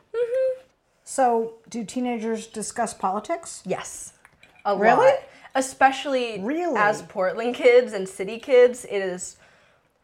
[1.08, 3.62] So, do teenagers discuss politics?
[3.64, 4.14] Yes.
[4.64, 5.06] A Really?
[5.06, 5.14] lot.
[5.54, 6.76] Especially Really?
[6.76, 9.36] as Portland kids and city kids, it is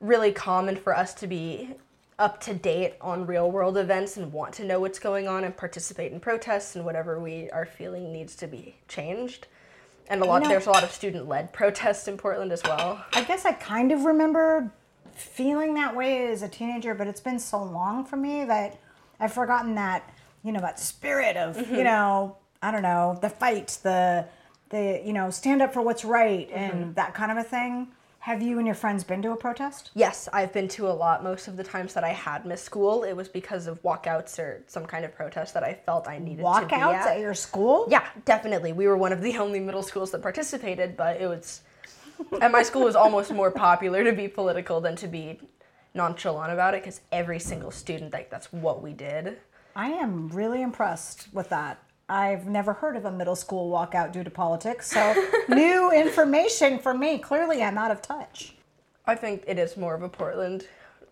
[0.01, 1.75] really common for us to be
[2.21, 5.57] up to date on real world events and want to know what's going on and
[5.57, 9.49] participate in protests and whatever we are feeling needs to be changed.
[10.09, 13.05] And a lot there's a lot of student led protests in Portland as well.
[13.13, 14.71] I guess I kind of remember
[15.15, 18.79] feeling that way as a teenager, but it's been so long for me that
[19.19, 20.09] I've forgotten that,
[20.43, 21.85] you know, that spirit of, you mm-hmm.
[21.85, 24.27] know, I don't know, the fight, the
[24.71, 26.93] the, you know, stand up for what's right and mm-hmm.
[26.95, 27.89] that kind of a thing.
[28.21, 29.91] Have you and your friends been to a protest?
[29.95, 31.25] Yes, I've been to a lot.
[31.25, 34.63] Most of the times that I had missed school, it was because of walkouts or
[34.69, 37.17] some kind of protest that I felt I needed to be Walkouts at.
[37.17, 37.87] at your school?
[37.91, 38.73] Yeah, definitely.
[38.73, 41.63] We were one of the only middle schools that participated, but it was
[42.41, 45.41] at my school was almost more popular to be political than to be
[45.95, 49.39] nonchalant about it because every single student like that's what we did.
[49.75, 51.83] I am really impressed with that.
[52.09, 56.93] I've never heard of a middle school walkout due to politics, so new information for
[56.93, 57.19] me.
[57.19, 58.55] Clearly, I'm out of touch.
[59.07, 60.67] I think it is more of a Portland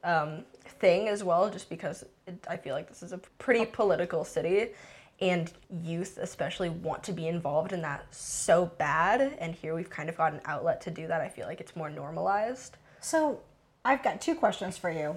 [0.05, 4.25] um, thing as well, just because it, I feel like this is a pretty political
[4.25, 4.73] city,
[5.21, 5.51] and
[5.83, 9.37] youth especially want to be involved in that so bad.
[9.39, 11.21] And here we've kind of got an outlet to do that.
[11.21, 12.77] I feel like it's more normalized.
[13.01, 13.41] So,
[13.85, 15.17] I've got two questions for you.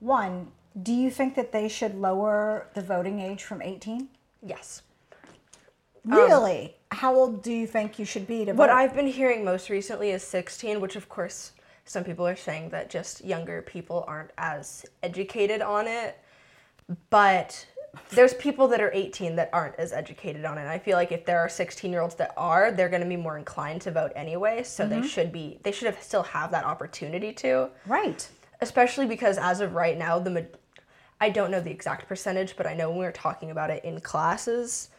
[0.00, 0.50] One,
[0.82, 4.08] do you think that they should lower the voting age from 18?
[4.42, 4.82] Yes.
[6.04, 6.76] Um, really?
[6.90, 8.58] How old do you think you should be to vote?
[8.58, 11.52] What I've been hearing most recently is 16, which of course
[11.84, 16.18] some people are saying that just younger people aren't as educated on it.
[17.10, 17.66] But
[18.10, 20.66] there's people that are 18 that aren't as educated on it.
[20.66, 23.16] I feel like if there are 16 year olds that are, they're going to be
[23.16, 24.62] more inclined to vote anyway.
[24.62, 25.06] So they mm-hmm.
[25.06, 27.70] should be, they should have still have that opportunity to.
[27.86, 28.28] right.
[28.60, 30.46] Especially because as of right now, the
[31.24, 33.82] I don't know the exact percentage, but I know when we were talking about it
[33.82, 34.90] in classes,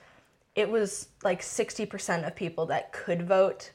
[0.55, 3.69] it was like 60% of people that could vote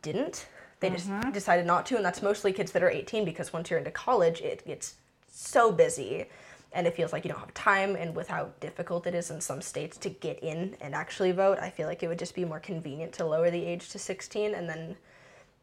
[0.00, 0.46] didn't.
[0.78, 1.32] They just mm-hmm.
[1.32, 4.40] decided not to, and that's mostly kids that are 18 because once you're into college,
[4.40, 4.94] it gets
[5.26, 6.26] so busy
[6.72, 7.96] and it feels like you don't have time.
[7.96, 11.58] And with how difficult it is in some states to get in and actually vote,
[11.58, 14.54] I feel like it would just be more convenient to lower the age to 16
[14.54, 14.94] and then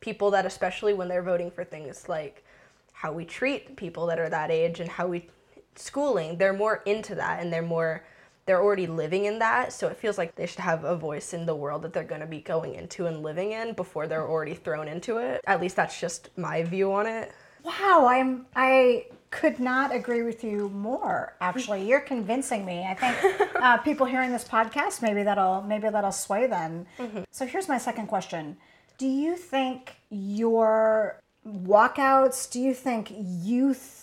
[0.01, 2.43] people that, especially when they're voting for things like
[2.91, 5.29] how we treat people that are that age and how we
[5.75, 8.03] schooling, they're more into that and they're more
[8.45, 11.45] they're already living in that, so it feels like they should have a voice in
[11.45, 14.55] the world that they're going to be going into and living in before they're already
[14.55, 15.41] thrown into it.
[15.45, 17.31] At least that's just my view on it.
[17.63, 21.35] Wow, I'm I could not agree with you more.
[21.39, 22.83] Actually, you're convincing me.
[22.83, 26.87] I think uh, people hearing this podcast maybe that'll maybe that'll sway them.
[27.29, 28.57] So here's my second question:
[28.97, 32.51] Do you think your walkouts?
[32.51, 34.00] Do you think youth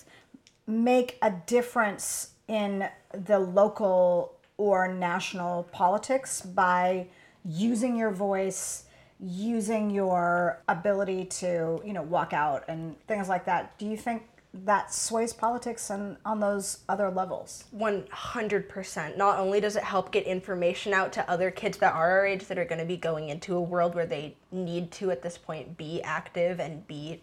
[0.69, 7.07] make a difference in the local or national politics by
[7.45, 8.85] using your voice,
[9.19, 13.77] using your ability to, you know, walk out and things like that.
[13.79, 17.65] Do you think that sways politics and on those other levels?
[17.75, 19.17] 100%.
[19.17, 22.47] Not only does it help get information out to other kids that are our age
[22.47, 25.39] that are going to be going into a world where they need to at this
[25.39, 27.23] point be active and be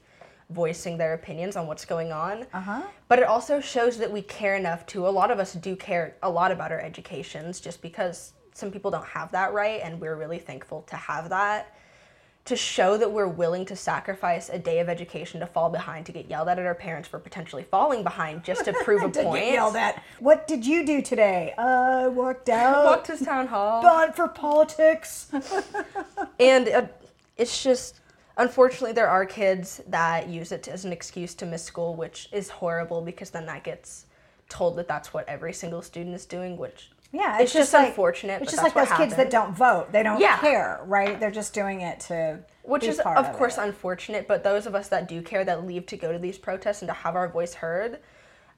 [0.50, 2.46] voicing their opinions on what's going on.
[2.54, 2.82] Uh-huh.
[3.08, 6.16] But it also shows that we care enough to a lot of us do care
[6.22, 10.16] a lot about our educations just because some people don't have that right and we're
[10.16, 11.76] really thankful to have that
[12.46, 16.12] to show that we're willing to sacrifice a day of education to fall behind to
[16.12, 19.24] get yelled at at our parents for potentially falling behind just to prove a To
[19.24, 19.42] point.
[19.44, 20.04] get yelled at.
[20.20, 21.56] What did you do today?
[21.58, 22.86] I walked out.
[22.86, 23.82] Walked to town hall.
[23.82, 25.28] Gone for politics.
[26.40, 26.86] and uh,
[27.36, 28.00] it's just
[28.38, 32.50] unfortunately there are kids that use it as an excuse to miss school which is
[32.50, 34.06] horrible because then that gets
[34.50, 38.42] told that that's what every single student is doing which Yeah, it's, just, like, unfortunate
[38.42, 39.92] It's just like those what kids that don't vote.
[39.94, 40.38] They don't Yeah.
[40.40, 41.18] care, right?
[41.20, 43.64] They're just doing it to which be is part of course it.
[43.64, 46.82] unfortunate but those of us that do care that leave to go to these protests
[46.82, 48.00] and to have our voice heard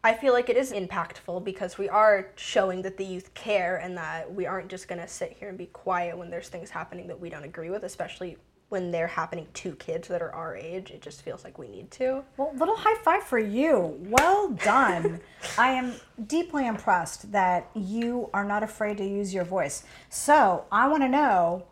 [0.04, 3.98] i feel like it is impactful because we are showing that the youth care and
[3.98, 7.06] that we aren't just going to sit here and be quiet when there's things happening
[7.08, 8.38] that we don't agree with especially
[8.69, 11.89] when they're happening to kids that are our age it just feels like we need
[11.89, 13.97] to Well, little high five for you.
[14.10, 15.21] Well done.
[15.58, 15.93] I am
[16.25, 19.84] deeply impressed that you are not afraid to use your voice.
[20.10, 21.65] So I want to know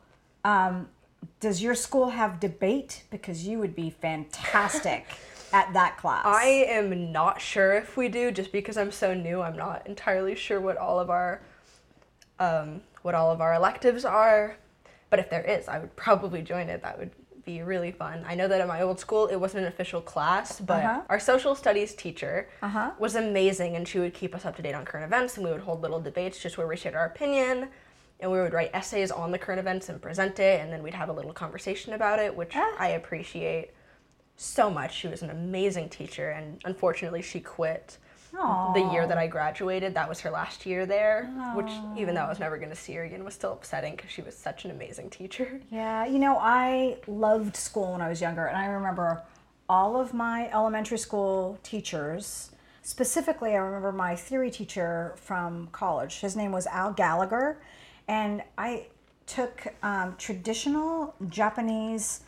[0.43, 0.89] um,
[1.39, 3.03] does your school have debate?
[3.10, 5.05] Because you would be fantastic
[5.53, 6.23] at that class.
[6.25, 9.41] I am not sure if we do, just because I'm so new.
[9.41, 11.41] I'm not entirely sure what all of our
[12.39, 14.58] um, what all of our electives are.
[15.15, 16.82] But if there is, I would probably join it.
[16.82, 17.10] That would
[17.45, 18.25] be really fun.
[18.28, 21.01] I know that at my old school, it wasn't an official class, but Uh-huh.
[21.08, 22.91] our social studies teacher Uh-huh.
[22.99, 25.54] was amazing, and she would keep us up to date on current events, and we
[25.54, 27.69] would hold little debates just where we shared our opinion.
[28.19, 30.93] And we would write essays on the current events and present it, and then we'd
[30.95, 32.75] have a little conversation about it, which Ah.
[32.78, 33.71] I appreciate
[34.36, 34.93] so much.
[34.93, 37.99] She was an amazing teacher, and unfortunately, she quit
[38.74, 39.93] the year that I graduated.
[39.93, 42.93] That was her last year there, which, even though I was never going to see
[42.93, 45.62] her again, was still upsetting because she was such an amazing teacher.
[45.71, 49.24] Yeah, you know, I loved school when I was younger, and I remember
[49.67, 52.52] all of my elementary school teachers.
[52.82, 56.19] Specifically, I remember my theory teacher from college.
[56.19, 57.58] His name was Al Gallagher,
[58.08, 58.88] and I
[59.26, 62.21] took um, traditional Japanese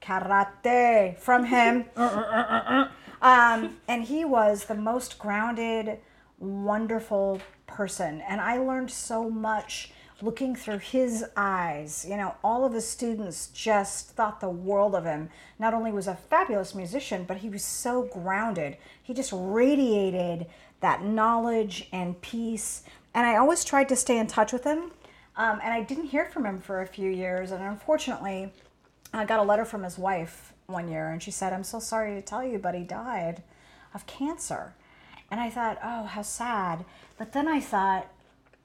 [0.00, 1.86] karate from him.
[1.96, 2.88] Uh, uh, uh,
[3.24, 5.98] um, and he was the most grounded,
[6.38, 8.20] wonderful person.
[8.28, 12.06] And I learned so much looking through his eyes.
[12.06, 15.30] You know, all of his students just thought the world of him.
[15.58, 18.76] Not only was a fabulous musician, but he was so grounded.
[19.02, 20.46] He just radiated
[20.80, 22.82] that knowledge and peace.
[23.14, 24.92] And I always tried to stay in touch with him.
[25.36, 27.52] Um, and I didn't hear from him for a few years.
[27.52, 28.52] And unfortunately,
[29.14, 32.14] I got a letter from his wife one year, and she said, I'm so sorry
[32.14, 33.42] to tell you, but he died
[33.92, 34.74] of cancer.
[35.30, 36.84] And I thought, oh, how sad.
[37.18, 38.10] But then I thought,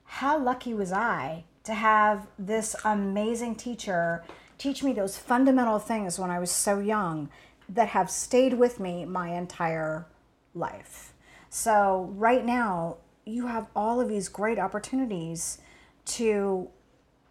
[0.06, 4.24] how lucky was I to have this amazing teacher
[4.58, 7.30] teach me those fundamental things when I was so young
[7.70, 10.06] that have stayed with me my entire
[10.54, 11.14] life.
[11.50, 15.60] So, right now, you have all of these great opportunities
[16.06, 16.70] to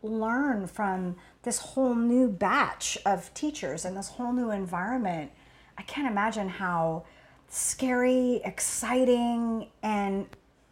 [0.03, 5.31] learn from this whole new batch of teachers and this whole new environment.
[5.77, 7.05] I can't imagine how
[7.49, 10.27] scary, exciting, and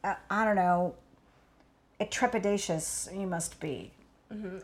[0.05, 0.95] uh, I don't know,
[2.01, 3.93] trepidatious you must be.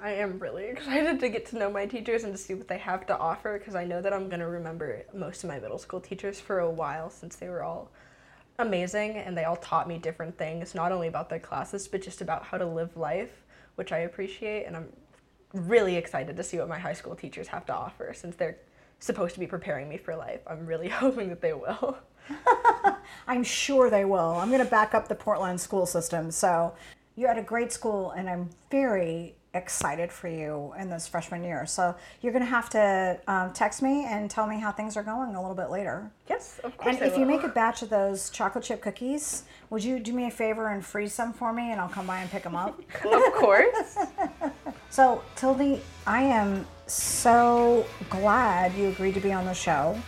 [0.02, 2.78] I am really excited to get to know my teachers and to see what they
[2.78, 5.78] have to offer because I know that I'm going to remember most of my middle
[5.78, 7.90] school teachers for a while since they were all
[8.58, 12.20] amazing and they all taught me different things, not only about their classes, but just
[12.20, 13.41] about how to live life,
[13.76, 14.64] which I appreciate.
[14.64, 14.88] And I'm
[15.52, 18.58] really excited to see what my high school teachers have to offer since they're
[18.98, 20.40] supposed to be preparing me for life.
[20.46, 21.98] I'm really hoping that they will.
[23.26, 24.36] I'm sure they will.
[24.36, 26.30] I'm going to back up the Portland school system.
[26.30, 26.74] So
[27.16, 31.66] you're at a great school, and I'm very excited for you in this freshman year.
[31.66, 35.02] So you're going to have to um, text me and tell me how things are
[35.02, 36.10] going a little bit later.
[36.28, 36.96] Yes, of course.
[36.96, 40.12] And I if you make a batch of those chocolate chip cookies, would you do
[40.12, 42.56] me a favor and freeze some for me, and I'll come by and pick them
[42.56, 42.78] up?
[43.04, 43.98] of course.
[44.92, 49.98] So, Tildy, I am so glad you agreed to be on the show.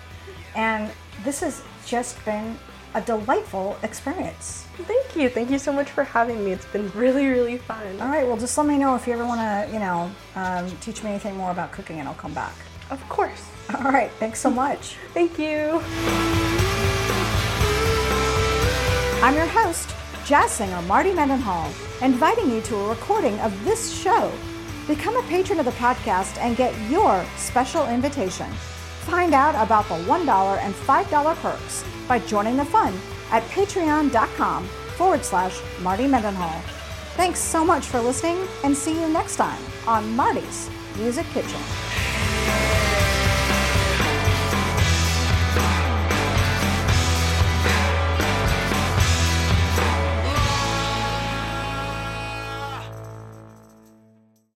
[0.54, 0.90] And
[1.24, 2.58] this has just been
[2.94, 4.66] a delightful experience.
[4.76, 5.28] Thank you.
[5.28, 6.52] Thank you so much for having me.
[6.52, 8.00] It's been really, really fun.
[8.00, 10.70] All right, well, just let me know if you ever want to, you know, um,
[10.80, 12.54] teach me anything more about cooking, and I'll come back.
[12.90, 13.50] Of course.
[13.74, 14.96] All right, thanks so much.
[15.14, 15.80] Thank you.
[19.22, 19.94] I'm your host,
[20.26, 21.72] jazz singer Marty Mendenhall,
[22.02, 24.30] inviting you to a recording of this show.
[24.86, 28.50] Become a patron of the podcast and get your special invitation.
[29.06, 32.94] Find out about the $1 and $5 perks by joining the fun
[33.30, 36.60] at patreon.com forward slash Marty Mendenhall.
[37.16, 42.83] Thanks so much for listening and see you next time on Marty's Music Kitchen.